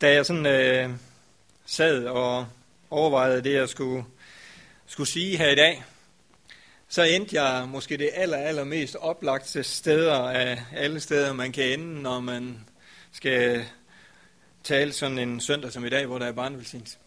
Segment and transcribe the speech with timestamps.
[0.00, 0.90] Da jeg sådan øh,
[1.66, 2.46] sad og
[2.90, 4.04] overvejede det, jeg skulle,
[4.86, 5.84] skulle sige her i dag,
[6.88, 11.64] så endte jeg måske det aller, aller mest oplagte steder af alle steder, man kan
[11.64, 12.64] ende, når man
[13.12, 13.64] skal
[14.64, 16.98] tale sådan en søndag som i dag, hvor der er barnevelsignelse.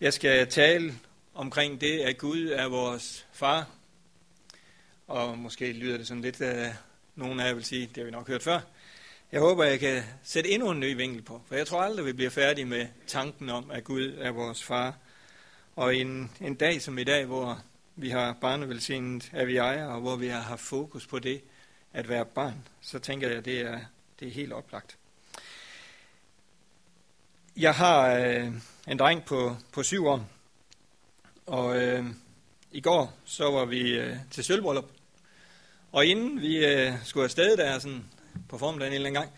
[0.00, 0.94] Jeg skal tale
[1.34, 3.66] omkring det, at Gud er vores far.
[5.06, 6.72] Og måske lyder det sådan lidt, at
[7.16, 8.60] nogen af jer vil sige, det har vi nok hørt før.
[9.32, 12.12] Jeg håber, jeg kan sætte endnu en ny vinkel på, for jeg tror aldrig, vi
[12.12, 14.96] bliver færdige med tanken om, at Gud er vores far.
[15.76, 17.62] Og en, en dag som i dag, hvor
[17.96, 21.40] vi har barnevelsignet, er vi ejer, og hvor vi har haft fokus på det
[21.92, 23.80] at være barn, så tænker jeg, at det er,
[24.20, 24.96] det er helt oplagt.
[27.56, 28.52] Jeg har øh,
[28.88, 30.28] en dreng på, på syv år,
[31.46, 32.06] og øh,
[32.72, 34.90] i går så var vi øh, til sølvbrøllup.
[35.92, 38.04] Og inden vi øh, skulle afsted der sådan
[38.52, 39.32] på formiddagen en eller anden gang,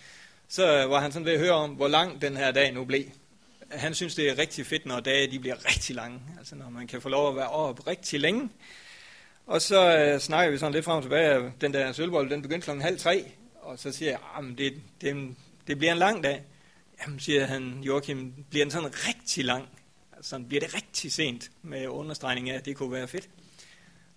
[0.48, 3.04] så var han sådan ved at høre om, hvor lang den her dag nu blev.
[3.70, 6.21] Han synes, det er rigtig fedt, når dage de bliver rigtig lange.
[6.38, 8.48] Altså når man kan få lov at være op rigtig længe.
[9.46, 11.52] Og så øh, snakker vi sådan lidt frem og tilbage.
[11.60, 13.24] Den der sølvbold, den begyndte klokken halv tre.
[13.60, 16.43] Og så siger jeg, at ah, det, det, det bliver en lang dag.
[17.02, 19.68] Jamen, siger han, Joachim, bliver den sådan rigtig lang?
[20.16, 23.28] Altså, bliver det rigtig sent med understregning af, at det kunne være fedt?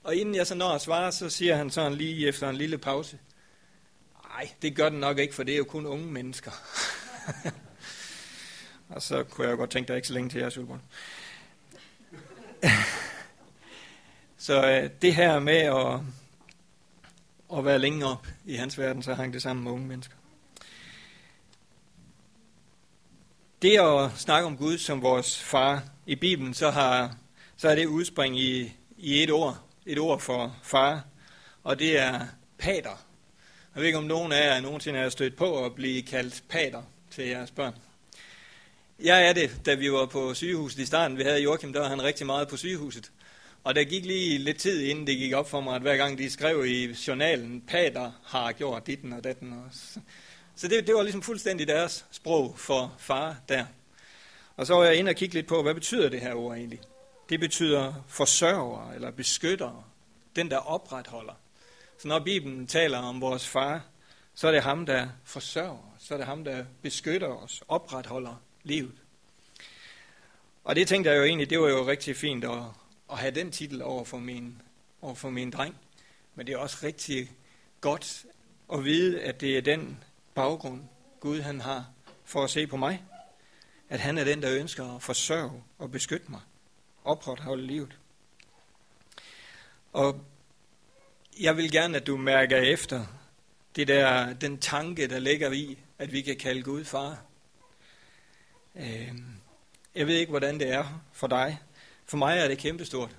[0.03, 2.77] Og inden jeg så når at svare, så siger han sådan lige efter en lille
[2.77, 3.17] pause,
[4.37, 6.51] nej, det gør den nok ikke, for det er jo kun unge mennesker.
[8.89, 10.79] og så kunne jeg godt tænke, dig ikke så længe til jeres julebord.
[14.37, 15.99] så øh, det her med at,
[17.57, 20.15] at være længe op i hans verden, så hang det sammen med unge mennesker.
[23.61, 27.15] Det at snakke om Gud som vores far i Bibelen, så, har,
[27.57, 29.57] så er det udspring i, i et ord.
[29.85, 31.05] Et ord for far,
[31.63, 32.25] og det er
[32.57, 33.06] pater.
[33.77, 36.83] Jeg ved ikke, om nogen af jer nogensinde er stødt på at blive kaldt pater
[37.11, 37.75] til jeres børn.
[38.99, 41.17] Jeg er det, da vi var på sygehuset i starten.
[41.17, 43.11] Vi havde Joachim, der var han rigtig meget på sygehuset.
[43.63, 46.17] Og der gik lige lidt tid, inden det gik op for mig, at hver gang
[46.17, 49.53] de skrev i journalen, pater har gjort ditten og datten.
[49.53, 49.99] Og så,
[50.55, 53.65] så det, det var ligesom fuldstændig deres sprog for far der.
[54.55, 56.79] Og så var jeg inde og kigge lidt på, hvad betyder det her ord egentlig?
[57.29, 59.89] Det betyder forsørger eller beskytter,
[60.35, 61.33] den der opretholder.
[61.97, 63.85] Så når Bibelen taler om vores far,
[64.33, 68.95] så er det ham, der forsørger, så er det ham, der beskytter os, opretholder livet.
[70.63, 72.63] Og det tænkte jeg jo egentlig, det var jo rigtig fint at,
[73.11, 74.61] at have den titel over for, min,
[75.01, 75.77] over for min dreng.
[76.35, 77.31] Men det er også rigtig
[77.81, 78.25] godt
[78.73, 80.03] at vide, at det er den
[80.35, 80.83] baggrund,
[81.19, 81.85] Gud han har
[82.25, 83.03] for at se på mig.
[83.89, 86.41] At han er den, der ønsker at forsørge og beskytte mig.
[87.03, 87.97] Opretholde livet.
[89.93, 90.25] Og
[91.39, 93.05] jeg vil gerne, at du mærker efter
[93.75, 97.21] det der, den tanke, der ligger i, at vi kan kalde Gud far.
[98.75, 99.25] Øhm,
[99.95, 101.59] jeg ved ikke, hvordan det er for dig.
[102.05, 103.15] For mig er det kæmpestort,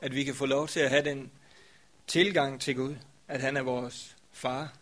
[0.00, 1.30] at vi kan få lov til at have den
[2.06, 2.94] tilgang til Gud,
[3.28, 4.72] at han er vores far.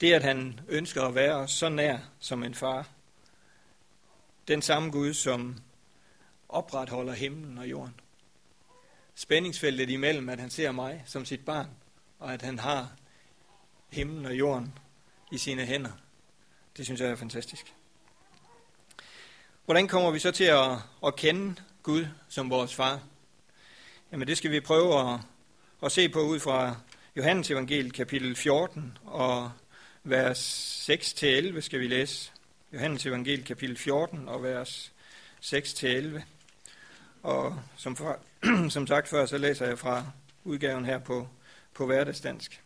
[0.00, 2.88] Det, at han ønsker at være os så nær som en far.
[4.48, 5.56] Den samme Gud, som
[6.48, 8.00] opretholder himlen og jorden.
[9.18, 11.68] Spændingsfeltet imellem, at han ser mig som sit barn,
[12.18, 12.92] og at han har
[13.88, 14.78] himlen og jorden
[15.32, 15.92] i sine hænder.
[16.76, 17.74] Det synes jeg er fantastisk.
[19.64, 20.70] Hvordan kommer vi så til at,
[21.06, 23.00] at kende Gud som vores far?
[24.12, 25.20] Jamen det skal vi prøve at,
[25.82, 26.76] at se på ud fra
[27.16, 29.52] Johannes evangeliet kapitel 14 og
[30.04, 32.32] vers 6-11 skal vi læse.
[32.72, 34.92] Johannes evangel kapitel 14 og vers
[35.42, 36.20] 6-11.
[37.26, 38.18] Og som, for,
[38.68, 40.06] som sagt før, så læser jeg fra
[40.44, 41.28] udgaven her på,
[41.74, 42.62] på hverdagsdansk.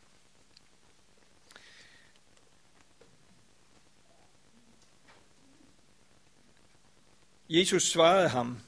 [7.50, 8.60] Jesus svarede ham,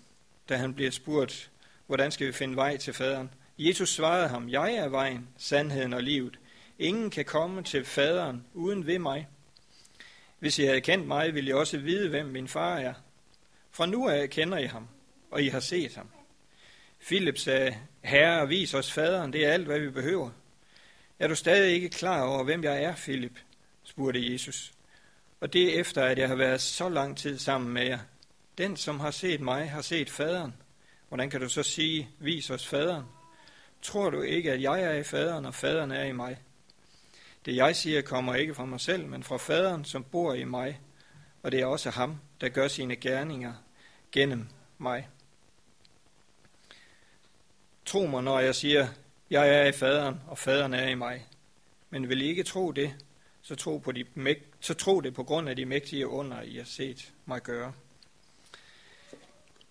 [0.49, 1.51] da han bliver spurgt,
[1.87, 3.31] hvordan skal vi finde vej til faderen?
[3.59, 6.39] Jesus svarede ham, jeg er vejen, sandheden og livet.
[6.79, 9.29] Ingen kan komme til faderen uden ved mig.
[10.39, 12.95] Hvis I havde kendt mig, ville I også vide, hvem min far er.
[13.71, 14.89] Fra nu af kender I ham,
[15.33, 16.09] og I har set ham.
[17.07, 20.31] Philip sagde, Herre, vis os faderen, det er alt, hvad vi behøver.
[21.19, 23.39] Er du stadig ikke klar over, hvem jeg er, Philip?
[23.85, 24.73] spurgte Jesus.
[25.41, 27.99] Og det efter, at jeg har været så lang tid sammen med jer.
[28.59, 30.55] Den, som har set mig, har set faderen.
[31.09, 33.05] Hvordan kan du så sige, vis os faderen?
[33.83, 36.37] Tror du ikke, at jeg er i faderen, og faderen er i mig?
[37.45, 40.81] Det jeg siger kommer ikke fra mig selv, men fra faderen, som bor i mig,
[41.43, 43.53] og det er også ham, der gør sine gerninger
[44.13, 44.47] gennem
[44.79, 45.09] mig.
[47.85, 48.89] Tro mig, når jeg siger,
[49.31, 51.27] jeg er i faderen, og faderen er i mig.
[51.91, 52.95] Men vil I ikke tro det,
[53.43, 54.05] så tro på de,
[54.61, 57.73] så tro det på grund af de mægtige under, I har set mig gøre.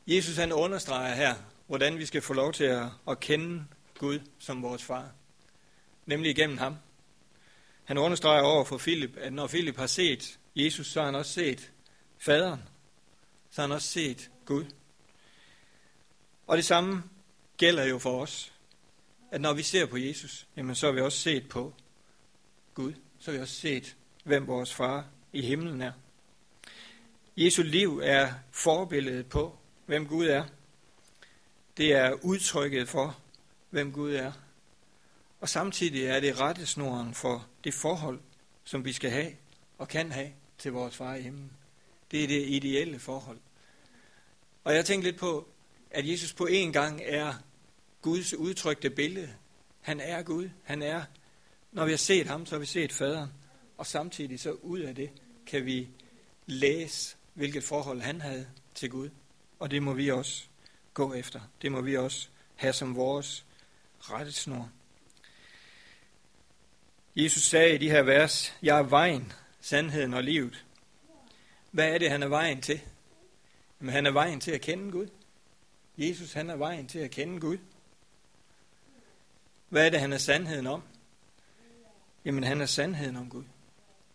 [0.07, 1.35] Jesus han understreger her,
[1.67, 3.65] hvordan vi skal få lov til at, at kende
[3.97, 5.11] Gud som vores far.
[6.05, 6.75] Nemlig igennem ham.
[7.83, 11.33] Han understreger over for Filip, at når Filip har set Jesus, så har han også
[11.33, 11.71] set
[12.17, 12.61] faderen.
[13.51, 14.65] Så har han også set Gud.
[16.47, 17.03] Og det samme
[17.61, 18.53] gælder jo for os.
[19.31, 21.73] At når vi ser på Jesus, jamen så har vi også set på
[22.73, 22.93] Gud.
[23.19, 25.91] Så har vi også set, hvem vores far i himlen er.
[27.37, 30.45] Jesu liv er forbilledet på, hvem Gud er.
[31.77, 33.19] Det er udtrykket for,
[33.69, 34.31] hvem Gud er.
[35.41, 38.19] Og samtidig er det rettesnoren for det forhold,
[38.63, 39.31] som vi skal have
[39.77, 41.51] og kan have til vores far i himlen.
[42.11, 43.39] Det er det ideelle forhold.
[44.63, 45.47] Og jeg tænkte lidt på,
[45.91, 47.33] at Jesus på en gang er
[48.01, 49.33] Guds udtrykte billede.
[49.81, 50.49] Han er Gud.
[50.63, 51.03] Han er,
[51.71, 53.29] når vi har set ham, så har vi set faderen.
[53.77, 55.09] Og samtidig så ud af det
[55.45, 55.87] kan vi
[56.45, 59.09] læse, hvilket forhold han havde til Gud.
[59.59, 60.43] Og det må vi også
[60.93, 61.41] gå efter.
[61.61, 63.45] Det må vi også have som vores
[63.99, 64.69] rettesnor.
[67.15, 70.65] Jesus sagde i de her vers, jeg er vejen, sandheden og livet.
[71.71, 72.81] Hvad er det, han er vejen til?
[73.79, 75.07] Jamen, han er vejen til at kende Gud.
[75.97, 77.57] Jesus, han er vejen til at kende Gud.
[79.71, 80.83] Hvad er det, han er sandheden om?
[82.25, 83.43] Jamen, han er sandheden om Gud.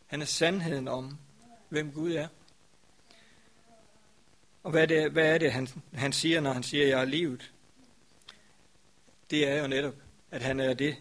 [0.07, 1.19] Han er sandheden om,
[1.69, 2.29] hvem Gud er.
[4.63, 7.05] Og hvad er det, hvad er det han, han siger, når han siger, jeg er
[7.05, 7.53] livet?
[9.31, 9.95] Det er jo netop,
[10.31, 10.97] at han er det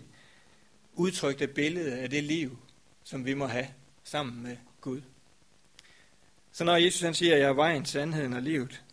[0.93, 2.59] udtrykte billede af det liv,
[3.03, 3.67] som vi må have
[4.03, 5.01] sammen med Gud.
[6.51, 8.83] Så når Jesus han siger, jeg er vejen, sandheden og livet,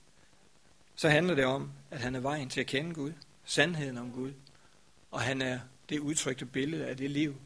[0.95, 3.13] så handler det om, at han er vejen til at kende Gud,
[3.45, 4.33] sandheden om Gud,
[5.13, 7.41] og han er det udtrykte billede af det liv,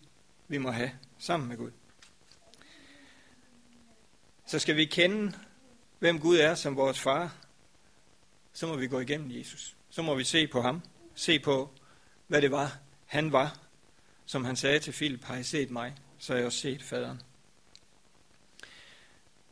[0.49, 1.71] vi må have sammen med Gud.
[4.47, 5.33] Så skal vi kende,
[5.99, 7.37] hvem Gud er som vores far,
[8.53, 9.77] så må vi gå igennem Jesus.
[9.91, 10.83] Så må vi se på ham,
[11.15, 11.71] se på,
[12.27, 13.59] hvad det var, han var,
[14.27, 17.23] som han sagde til Philip, har I set mig, så har jeg også set faderen.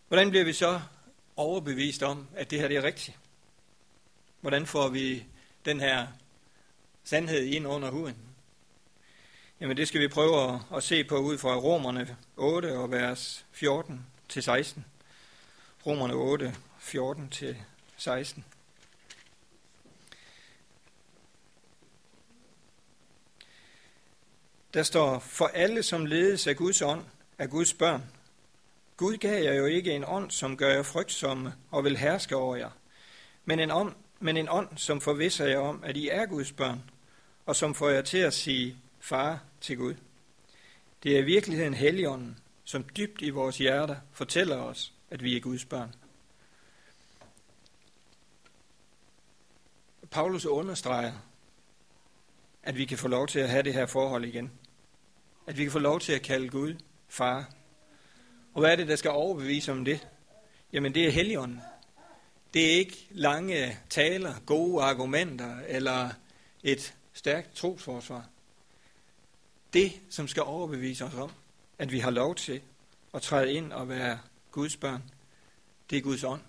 [0.09, 0.81] Hvordan bliver vi så
[1.37, 3.19] overbevist om, at det her det er rigtigt?
[4.41, 5.27] Hvordan får vi
[5.65, 6.07] den her
[7.05, 8.17] sandhed ind under huden?
[9.61, 13.47] Jamen det skal vi prøve at, at se på ud fra Romerne 8 og vers
[13.53, 14.85] 14 til 16.
[15.87, 17.57] Romerne 8, 14 til
[17.97, 18.45] 16.
[24.75, 27.05] Der står, for alle som ledes af Guds ånd,
[27.39, 28.03] er Guds børn.
[28.97, 32.57] Gud gav jer jo ikke en ånd, som gør jer frygtsomme og vil herske over
[32.57, 32.71] jer,
[33.45, 36.91] men en ånd, men en ånd, som forvisser jer om, at I er Guds børn,
[37.47, 39.95] og som får jer til at sige far til Gud.
[41.03, 45.41] Det er i virkeligheden Helligånden, som dybt i vores hjerter fortæller os, at vi er
[45.41, 45.95] Guds børn.
[50.11, 51.13] Paulus understreger,
[52.63, 54.53] at vi kan få lov til at have det her forhold igen.
[55.47, 56.75] At vi kan få lov til at kalde Gud
[57.09, 57.51] far.
[58.55, 60.09] Og hvad er det, der skal overbevise om det?
[60.73, 61.61] Jamen det er Helligånden.
[62.55, 66.11] Det er ikke lange taler, gode argumenter eller
[66.63, 68.27] et stærkt trosforsvar.
[69.73, 71.33] Det, som skal overbevise os om,
[71.79, 72.61] at vi har lov til
[73.15, 74.19] at træde ind og være
[74.51, 75.03] Guds børn,
[75.91, 76.41] det er Guds ånd.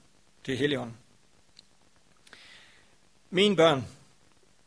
[0.46, 0.98] Det er Helligånden.
[3.30, 3.88] Mine børn,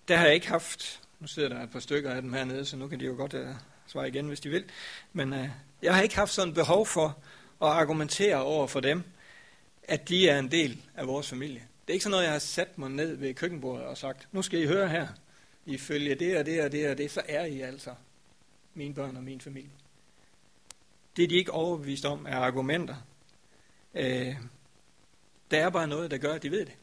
[0.09, 2.77] der har jeg ikke haft, nu sidder der et par stykker af dem hernede, så
[2.77, 3.49] nu kan de jo godt uh,
[3.87, 4.65] svare igen, hvis de vil,
[5.13, 5.49] men uh,
[5.83, 7.19] jeg har ikke haft sådan behov for
[7.63, 9.03] at argumentere over for dem,
[9.83, 11.61] at de er en del af vores familie.
[11.61, 14.43] Det er ikke sådan noget, jeg har sat mig ned ved køkkenbordet og sagt, nu
[14.43, 15.09] skal I høre her,
[15.69, 17.95] ifølge det og det og det og det, så er I altså
[18.75, 19.71] mine børn og min familie.
[21.17, 22.97] Det er de ikke overbevist om er argumenter.
[23.95, 24.37] Øh,
[25.51, 26.77] der er bare noget, der gør, at de ved det.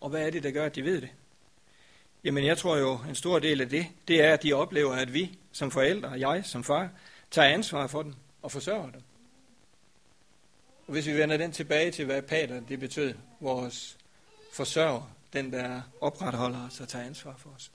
[0.00, 1.10] Og hvad er det, der gør, at de ved det?
[2.24, 5.14] Jamen, jeg tror jo, en stor del af det, det er, at de oplever, at
[5.14, 6.90] vi som forældre, og jeg som far,
[7.30, 9.02] tager ansvar for dem og forsørger dem.
[10.86, 13.98] Og hvis vi vender den tilbage til, hvad pater det betød, vores
[14.52, 17.70] forsørger, den der opretholder os og tager ansvar for os.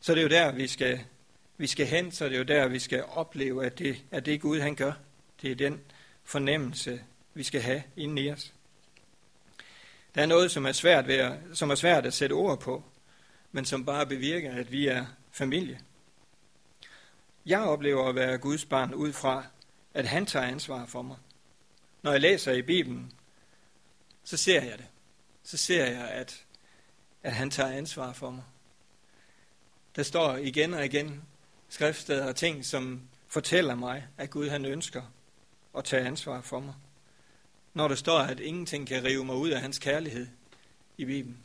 [0.00, 1.00] Så det er jo der, vi skal,
[1.56, 4.40] vi skal hen, så det er jo der, vi skal opleve, at det, at det
[4.40, 4.92] Gud, han gør.
[5.42, 5.80] Det er den
[6.24, 7.04] fornemmelse,
[7.34, 8.54] vi skal have inden i os.
[10.14, 12.84] Der er noget, som er svært, ved at, som er svært at sætte ord på,
[13.52, 15.80] men som bare bevirker, at vi er familie.
[17.46, 19.44] Jeg oplever at være Guds barn ud fra,
[19.94, 21.16] at han tager ansvar for mig.
[22.02, 23.12] Når jeg læser i Bibelen,
[24.24, 24.86] så ser jeg det.
[25.42, 26.44] Så ser jeg, at,
[27.22, 28.44] at han tager ansvar for mig.
[29.96, 31.22] Der står igen og igen
[31.68, 35.02] skriftsteder og ting, som fortæller mig, at Gud han ønsker
[35.78, 36.74] at tage ansvar for mig.
[37.74, 40.26] Når der står, at ingenting kan rive mig ud af hans kærlighed
[40.96, 41.38] i Bibelen,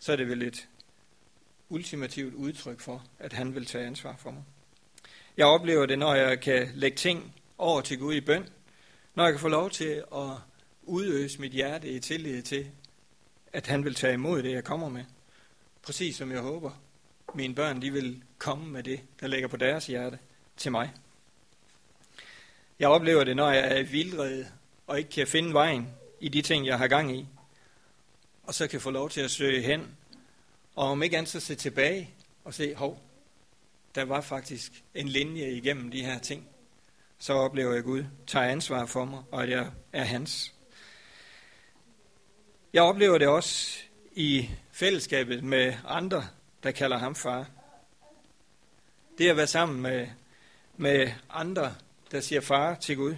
[0.00, 0.68] så er det vel et
[1.68, 4.42] ultimativt udtryk for, at han vil tage ansvar for mig.
[5.36, 8.48] Jeg oplever det, når jeg kan lægge ting over til Gud i bøn,
[9.14, 10.30] når jeg kan få lov til at
[10.82, 12.70] udøse mit hjerte i tillid til,
[13.52, 15.04] at han vil tage imod det, jeg kommer med.
[15.82, 16.70] Præcis som jeg håber,
[17.34, 20.18] mine børn de vil komme med det, der ligger på deres hjerte
[20.56, 20.92] til mig.
[22.78, 24.46] Jeg oplever det, når jeg er vildrede
[24.86, 25.88] og ikke kan finde vejen
[26.20, 27.26] i de ting, jeg har gang i.
[28.42, 29.96] Og så kan få lov til at søge hen,
[30.76, 32.10] og om ikke andet så se tilbage
[32.44, 33.02] og se, hov,
[33.94, 36.48] der var faktisk en linje igennem de her ting.
[37.18, 40.54] Så oplever jeg, at Gud tager ansvar for mig, og at jeg er hans.
[42.72, 43.78] Jeg oplever det også
[44.14, 46.24] i fællesskabet med andre,
[46.62, 47.50] der kalder ham far.
[49.18, 50.06] Det at være sammen med,
[50.76, 51.74] med andre,
[52.10, 53.14] der siger far til Gud,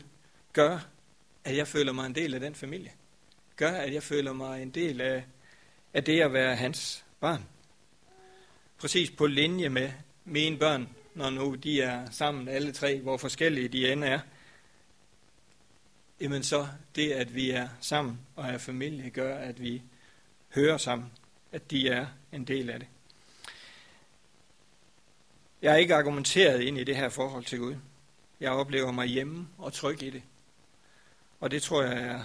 [0.53, 0.79] gør,
[1.45, 2.93] at jeg føler mig en del af den familie.
[3.57, 5.25] Gør, at jeg føler mig en del af,
[5.95, 7.45] af det at være hans barn.
[8.79, 9.93] Præcis på linje med
[10.25, 14.21] mine børn, når nu de er sammen alle tre, hvor forskellige de end er.
[16.21, 19.83] Jamen så det, at vi er sammen og er familie, gør, at vi
[20.55, 21.13] hører sammen,
[21.53, 22.89] at de er en del af det.
[25.63, 27.77] Jeg har ikke argumenteret ind i det her forhold til Gud.
[28.41, 30.23] Jeg oplever mig hjemme og tryg i det.
[31.41, 32.23] Og det tror jeg er,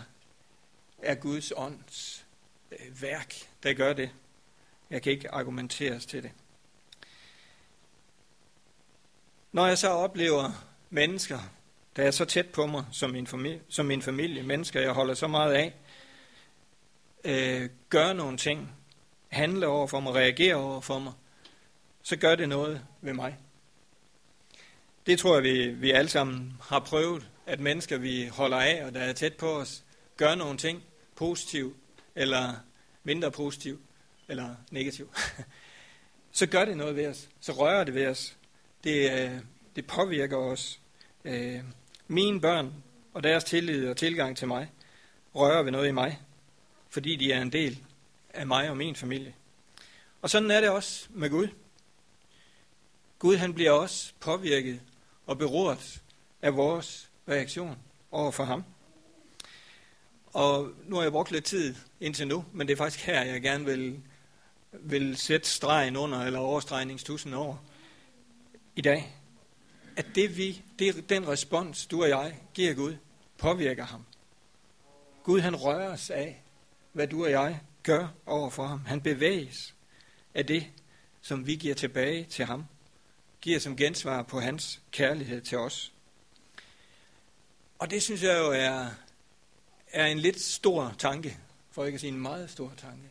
[1.01, 2.25] er Guds ånds
[2.71, 4.09] øh, værk, der gør det.
[4.89, 6.31] Jeg kan ikke argumenteres til det.
[9.51, 10.51] Når jeg så oplever
[10.89, 11.39] mennesker,
[11.95, 15.13] der er så tæt på mig som min familie, som min familie mennesker, jeg holder
[15.13, 15.73] så meget af,
[17.23, 18.71] øh, gør nogle ting,
[19.27, 21.13] handle over for mig, reagere over for mig,
[22.03, 23.37] så gør det noget ved mig.
[25.05, 28.93] Det tror jeg, vi, vi alle sammen har prøvet, at mennesker, vi holder af, og
[28.93, 29.83] der er tæt på os,
[30.17, 30.83] gør nogle ting
[31.15, 31.75] positivt,
[32.15, 32.53] eller
[33.03, 33.81] mindre positivt,
[34.27, 35.09] eller negativt.
[36.31, 37.29] så gør det noget ved os.
[37.39, 38.37] Så rører det ved os.
[38.83, 39.39] Det, øh,
[39.75, 40.79] det påvirker os.
[41.25, 41.59] Øh,
[42.07, 42.73] mine børn
[43.13, 44.71] og deres tillid og tilgang til mig
[45.35, 46.19] rører ved noget i mig,
[46.89, 47.79] fordi de er en del
[48.33, 49.33] af mig og min familie.
[50.21, 51.47] Og sådan er det også med Gud.
[53.19, 54.81] Gud han bliver også påvirket
[55.25, 56.01] og berørt
[56.41, 57.77] af vores reaktion
[58.11, 58.63] over for ham.
[60.25, 63.41] Og nu har jeg brugt lidt tid indtil nu, men det er faktisk her, jeg
[63.41, 63.99] gerne vil,
[64.71, 67.57] vil sætte stregen under, eller overstregningstusen over
[68.75, 69.15] i dag.
[69.97, 72.95] At det vi, det, den respons, du og jeg giver Gud,
[73.37, 74.05] påvirker ham.
[75.23, 76.41] Gud han rører os af,
[76.93, 78.85] hvad du og jeg gør over for ham.
[78.85, 79.75] Han bevæges
[80.33, 80.67] af det,
[81.21, 82.65] som vi giver tilbage til ham.
[83.41, 85.93] Giver som gensvar på hans kærlighed til os.
[87.79, 88.89] Og det synes jeg jo er,
[89.91, 91.37] er en lidt stor tanke,
[91.71, 93.09] for ikke at sige en meget stor tanke.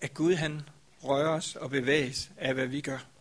[0.00, 0.62] At Gud han
[1.02, 3.15] rører os og bevæges af, hvad vi gør.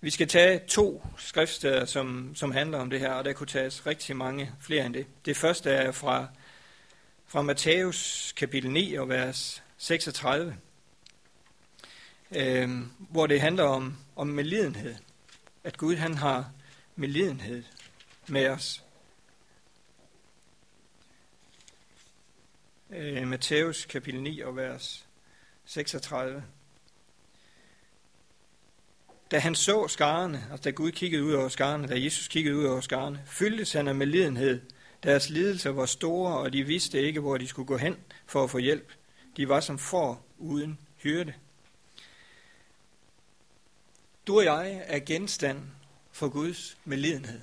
[0.00, 3.86] Vi skal tage to skriftsteder, som, som handler om det her, og der kunne tages
[3.86, 5.06] rigtig mange flere end det.
[5.24, 6.26] Det første er fra,
[7.26, 10.56] fra Matthæus kapitel 9 og vers 36,
[12.36, 14.94] øh, hvor det handler om, om medlidenhed.
[15.64, 16.52] At Gud han har
[16.96, 17.64] medlidenhed
[18.28, 18.84] med os.
[22.90, 25.06] Øh, Matthæus kapitel 9 og vers
[25.64, 26.44] 36.
[29.30, 32.64] Da han så skarne, altså da Gud kiggede ud over skarne, da Jesus kiggede ud
[32.64, 34.60] over skarne, fyldtes han af medlidenhed.
[35.02, 38.50] Deres lidelser var store, og de vidste ikke, hvor de skulle gå hen for at
[38.50, 38.92] få hjælp.
[39.36, 41.34] De var som får uden hyrde.
[44.26, 45.62] Du og jeg er genstand
[46.12, 47.40] for Guds medlidenhed.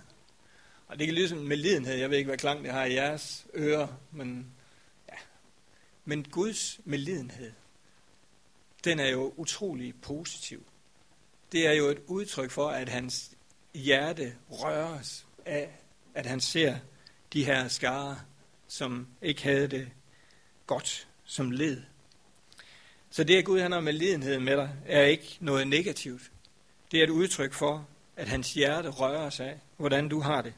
[0.87, 1.95] Og det kan lyde som medlidenhed.
[1.95, 4.47] Jeg ved ikke, hvad klang det har i jeres ører, men,
[5.09, 5.15] ja.
[6.05, 7.51] men Guds medlidenhed,
[8.83, 10.63] den er jo utrolig positiv.
[11.55, 13.31] Det er jo et udtryk for, at hans
[13.73, 15.79] hjerte røres af,
[16.13, 16.77] at han ser
[17.33, 18.19] de her skare,
[18.67, 19.91] som ikke havde det
[20.67, 21.81] godt, som led.
[23.09, 26.31] Så det, at Gud han har medlidenhed med dig, er ikke noget negativt.
[26.91, 30.53] Det er et udtryk for, at hans hjerte rører sig af, hvordan du har det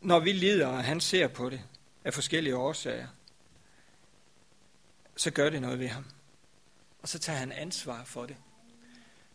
[0.00, 1.60] når vi lider, og han ser på det
[2.04, 3.06] af forskellige årsager,
[5.16, 6.04] så gør det noget ved ham.
[7.02, 8.36] Og så tager han ansvar for det.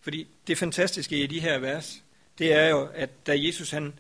[0.02, 2.04] Fordi det fantastiske i de her vers,
[2.38, 3.94] det er jo, at da Jesus han,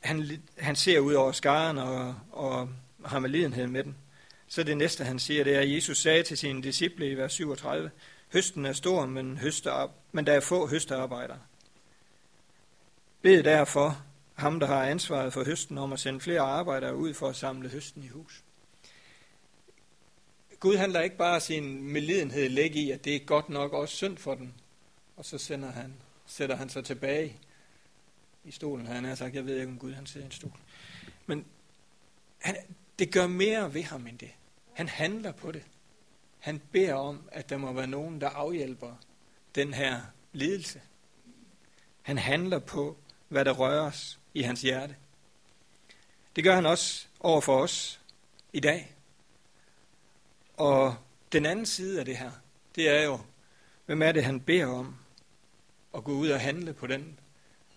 [0.00, 2.68] han, han ser ud over skaren og, og
[3.04, 3.96] har lidenhed med den,
[4.48, 7.32] så det næste han siger, det er, at Jesus sagde til sine disciple i vers
[7.32, 7.90] 37,
[8.32, 11.38] Høsten er stor, men, høster, men der er få høstearbejdere.
[13.22, 14.02] Bed derfor
[14.34, 17.68] ham, der har ansvaret for høsten, om at sende flere arbejdere ud for at samle
[17.68, 18.42] høsten i hus.
[20.60, 24.18] Gud handler ikke bare sin medlidenhed læg i, at det er godt nok også synd
[24.18, 24.54] for den,
[25.16, 25.94] og så sender han,
[26.26, 27.40] sætter han sig tilbage
[28.44, 28.86] i stolen.
[28.86, 30.60] Han har sagt, jeg ved ikke, om Gud han sidder i en stol.
[31.26, 31.46] Men
[32.38, 32.56] han,
[32.98, 34.30] det gør mere ved ham end det.
[34.72, 35.62] Han handler på det.
[36.38, 38.94] Han beder om, at der må være nogen, der afhjælper
[39.54, 40.00] den her
[40.32, 40.80] lidelse.
[42.02, 42.96] Han handler på,
[43.28, 44.96] hvad der røres i hans hjerte.
[46.36, 48.00] Det gør han også over for os
[48.52, 48.94] i dag.
[50.56, 50.96] Og
[51.32, 52.30] den anden side af det her,
[52.74, 53.20] det er jo,
[53.86, 54.96] hvem er det, han beder om
[55.96, 57.18] at gå ud og handle på den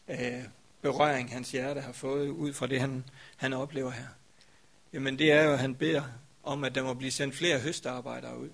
[0.07, 0.43] øh,
[0.81, 3.03] berøring, hans hjerte har fået ud fra det, han,
[3.37, 4.07] han oplever her.
[4.93, 6.03] Jamen det er jo, at han beder
[6.43, 8.49] om, at der må blive sendt flere høstarbejdere ud.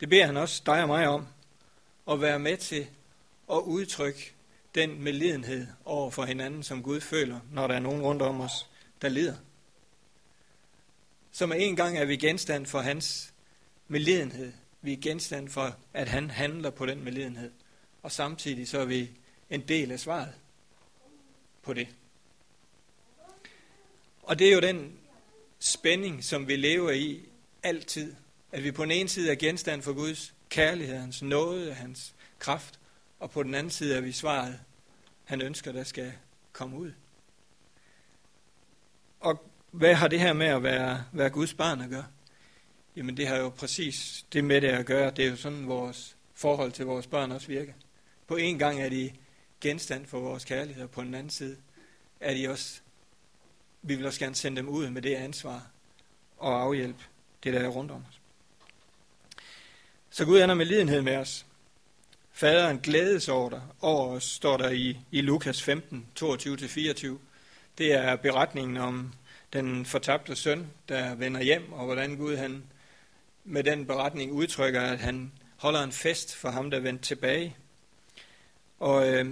[0.00, 1.26] Det beder han også dig og mig om,
[2.10, 2.86] at være med til
[3.52, 4.32] at udtrykke
[4.74, 8.70] den medlidenhed over for hinanden, som Gud føler, når der er nogen rundt om os,
[9.02, 9.36] der lider.
[11.32, 13.34] Så med en gang er vi genstand for hans
[13.88, 14.52] medlidenhed.
[14.82, 17.50] Vi er genstand for, at han handler på den medlidenhed.
[18.02, 19.10] Og samtidig så er vi
[19.50, 20.32] en del af svaret
[21.62, 21.88] på det.
[24.22, 24.98] Og det er jo den
[25.58, 27.28] spænding, som vi lever i
[27.62, 28.14] altid.
[28.52, 32.78] At vi på den ene side er genstand for Guds kærlighed, hans nåde, hans kraft,
[33.18, 34.60] og på den anden side er vi svaret,
[35.24, 36.12] han ønsker, der skal
[36.52, 36.92] komme ud.
[39.20, 42.06] Og hvad har det her med at være, være Guds barn at gøre?
[42.96, 45.10] Jamen det har jo præcis det med det at gøre.
[45.10, 47.72] Det er jo sådan, vores forhold til vores børn også virker.
[48.32, 49.10] På en gang er de
[49.60, 51.56] genstand for vores kærlighed, og på den anden side
[52.20, 52.80] er de også,
[53.82, 55.66] vi vil også gerne sende dem ud med det ansvar
[56.38, 57.04] og afhjælpe
[57.44, 58.20] det, der er rundt om os.
[60.10, 61.46] Så Gud er med lidenhed med os.
[62.32, 67.06] Faderen glædes over, dig, over os, står der i, i Lukas 15, 22-24.
[67.78, 69.12] Det er beretningen om
[69.52, 72.64] den fortabte søn, der vender hjem, og hvordan Gud han
[73.44, 77.56] med den beretning udtrykker, at han holder en fest for ham, der vendte tilbage.
[78.82, 79.26] Og øh,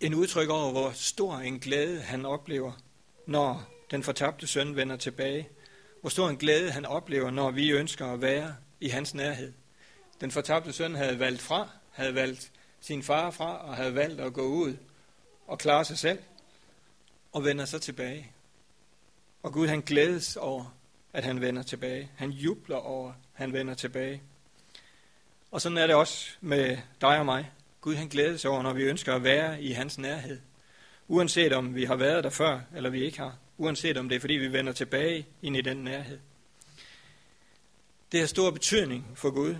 [0.00, 2.72] en udtryk over, hvor stor en glæde han oplever,
[3.26, 5.48] når den fortabte søn vender tilbage.
[6.00, 9.52] Hvor stor en glæde han oplever, når vi ønsker at være i hans nærhed.
[10.20, 14.32] Den fortabte søn havde valgt fra, havde valgt sin far fra, og havde valgt at
[14.32, 14.76] gå ud
[15.46, 16.18] og klare sig selv,
[17.32, 18.32] og vender så tilbage.
[19.42, 20.74] Og Gud han glædes over,
[21.12, 22.10] at han vender tilbage.
[22.16, 24.22] Han jubler over, at han vender tilbage.
[25.50, 27.50] Og sådan er det også med dig og mig.
[27.82, 30.40] Gud han glædes over, når vi ønsker at være i hans nærhed.
[31.08, 33.38] Uanset om vi har været der før, eller vi ikke har.
[33.58, 36.18] Uanset om det er, fordi vi vender tilbage ind i den nærhed.
[38.12, 39.56] Det har stor betydning for Gud,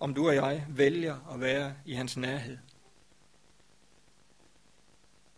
[0.00, 2.58] om du og jeg vælger at være i hans nærhed.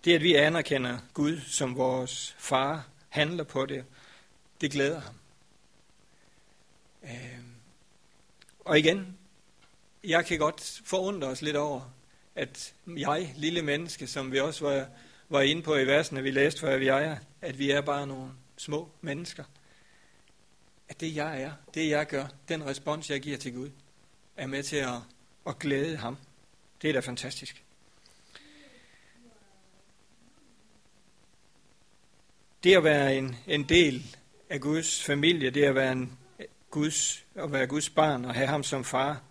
[0.05, 3.85] Det, at vi anerkender Gud som vores far, handler på det,
[4.61, 5.15] det glæder ham.
[7.03, 7.39] Øh,
[8.61, 9.19] og igen,
[10.05, 11.98] jeg kan godt forundre os lidt over,
[12.39, 14.87] at jeg, lille menneske, som vi også var,
[15.29, 18.31] var inde på i versene, vi læste før, vi er, at vi er bare nogle
[18.57, 19.45] små mennesker.
[20.89, 23.71] At det jeg er, det jeg gør, den respons jeg giver til Gud,
[24.37, 24.95] er med til at,
[25.47, 26.17] at glæde ham.
[26.83, 27.65] Det er da fantastisk.
[32.65, 34.17] Det at være en, en del
[34.51, 36.19] af Guds familie, det at være, en,
[36.71, 39.23] Guds, at være Guds barn og have ham som far,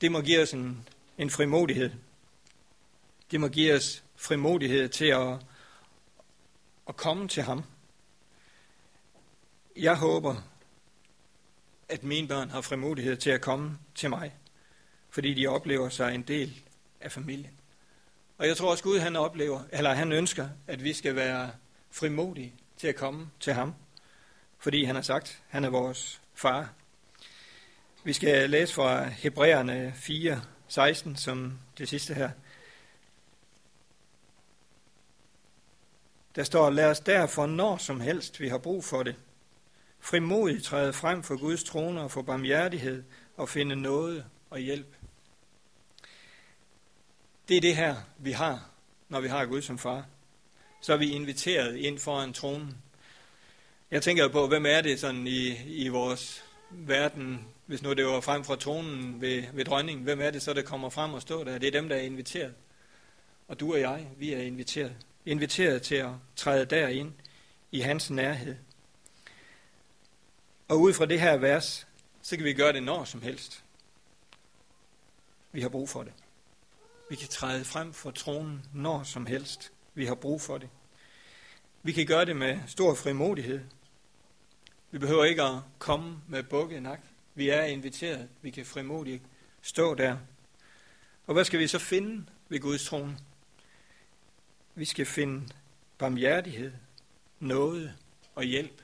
[0.00, 1.90] det må give os en, en frimodighed.
[3.34, 5.36] Det må give os frimodighed til at,
[6.88, 7.64] at komme til ham.
[9.76, 10.36] Jeg håber,
[11.88, 14.34] at mine børn har frimodighed til at komme til mig,
[15.10, 16.62] fordi de oplever sig en del
[17.00, 17.60] af familien.
[18.38, 21.50] Og jeg tror også, Gud han oplever, eller han ønsker, at vi skal være
[21.90, 23.74] frimodige til at komme til ham,
[24.58, 26.72] fordi han har sagt, at han er vores far.
[28.04, 32.30] Vi skal læse fra Hebræerne 4, 16, som det sidste her.
[36.36, 39.16] Der står, lad os derfor når som helst vi har brug for det,
[40.00, 43.04] frimodigt træde frem for Guds trone og få barmhjertighed
[43.36, 44.96] og finde noget og hjælp.
[47.48, 48.70] Det er det her, vi har,
[49.08, 50.06] når vi har Gud som far.
[50.80, 52.76] Så er vi inviteret ind foran tronen.
[53.90, 58.20] Jeg tænker på, hvem er det sådan i, i vores verden, hvis nu det var
[58.20, 61.44] frem fra tronen ved, ved dronningen, hvem er det så, der kommer frem og står
[61.44, 61.58] der?
[61.58, 62.54] Det er dem, der er inviteret.
[63.48, 64.96] Og du og jeg, vi er inviteret.
[65.26, 67.12] Inviteret til at træde derind
[67.72, 68.56] i hans nærhed.
[70.68, 71.86] Og ud fra det her vers,
[72.22, 73.64] så kan vi gøre det når som helst.
[75.52, 76.12] Vi har brug for det.
[77.10, 79.72] Vi kan træde frem for tronen når som helst.
[79.94, 80.68] Vi har brug for det.
[81.82, 83.60] Vi kan gøre det med stor frimodighed.
[84.90, 87.00] Vi behøver ikke at komme med bukket nak.
[87.34, 88.28] Vi er inviteret.
[88.42, 89.22] Vi kan frimodigt
[89.62, 90.16] stå der.
[91.26, 93.18] Og hvad skal vi så finde ved Guds trone?
[94.74, 95.48] Vi skal finde
[95.98, 96.72] barmhjertighed,
[97.40, 97.94] noget
[98.34, 98.82] og hjælp.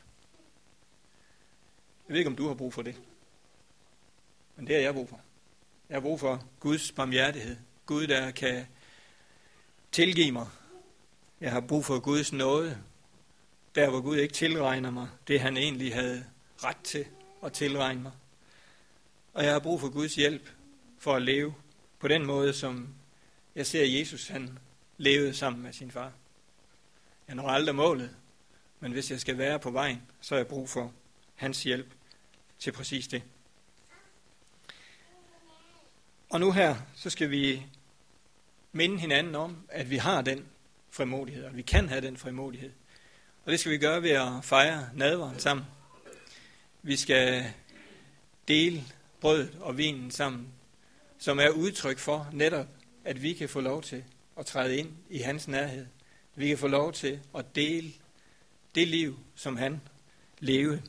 [2.08, 3.00] Jeg ved ikke, om du har brug for det.
[4.56, 5.20] Men det har jeg brug for.
[5.88, 7.56] Jeg har brug for Guds barmhjertighed.
[7.86, 8.66] Gud, der kan
[9.92, 10.46] tilgive mig.
[11.40, 12.78] Jeg har brug for Guds nåde.
[13.74, 16.24] Der, hvor Gud ikke tilregner mig det, han egentlig havde
[16.64, 17.06] ret til
[17.42, 18.12] at tilregne mig.
[19.32, 20.50] Og jeg har brug for Guds hjælp
[20.98, 21.54] for at leve
[21.98, 22.94] på den måde, som
[23.54, 24.58] jeg ser Jesus, han
[25.00, 26.12] levede sammen med sin far.
[27.28, 28.16] Jeg når aldrig målet,
[28.80, 30.92] men hvis jeg skal være på vejen, så har jeg brug for
[31.34, 31.94] hans hjælp
[32.58, 33.22] til præcis det.
[36.30, 37.66] Og nu her, så skal vi
[38.72, 40.46] minde hinanden om, at vi har den
[40.90, 42.72] frimodighed, og vi kan have den frimodighed.
[43.44, 45.66] Og det skal vi gøre ved at fejre nadveren sammen.
[46.82, 47.52] Vi skal
[48.48, 48.84] dele
[49.20, 50.48] brødet og vinen sammen,
[51.18, 52.66] som er udtryk for netop,
[53.04, 54.04] at vi kan få lov til
[54.40, 55.86] at træde ind i hans nærhed.
[56.34, 57.92] Vi kan få lov til at dele
[58.74, 59.80] det liv, som han
[60.38, 60.82] levede.